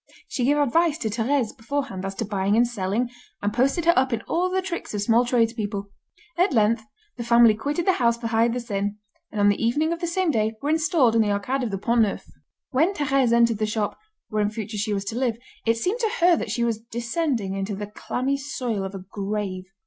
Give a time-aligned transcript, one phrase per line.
[0.27, 3.11] She gave advice to Thérèse, beforehand, as to buying and selling,
[3.43, 5.91] and posted her up in all the tricks of small tradespeople.
[6.39, 6.83] At length,
[7.17, 8.95] the family quitted the house beside the Seine,
[9.31, 11.77] and on the evening of the same day, were installed in the Arcade of the
[11.77, 12.25] Pont Neuf.
[12.71, 13.95] When Thérèse entered the shop,
[14.29, 15.37] where in future she was to live,
[15.67, 19.65] it seemed to her that she was descending into the clammy soil of a grave.